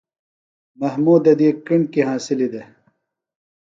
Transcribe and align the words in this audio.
محمودہ 0.79 1.33
دی 1.39 1.49
کݨکیۡ 1.65 2.05
ہنسِلی 2.07 2.47
دےۡ۔ 2.53 2.67